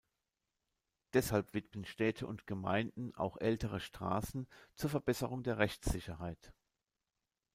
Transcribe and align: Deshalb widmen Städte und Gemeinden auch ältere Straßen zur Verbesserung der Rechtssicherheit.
Deshalb 1.13 1.53
widmen 1.53 1.85
Städte 1.85 2.25
und 2.25 2.47
Gemeinden 2.47 3.13
auch 3.13 3.37
ältere 3.37 3.79
Straßen 3.79 4.47
zur 4.73 4.89
Verbesserung 4.89 5.43
der 5.43 5.59
Rechtssicherheit. 5.59 6.53